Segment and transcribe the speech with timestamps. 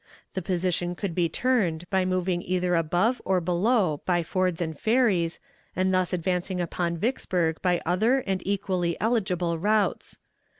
[0.33, 5.39] The position could be turned by moving either above or below by fords and ferries,
[5.75, 10.17] and thus advancing upon Vicksburg by other and equally eligible routes.